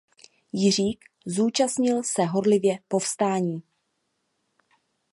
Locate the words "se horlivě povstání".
2.03-3.63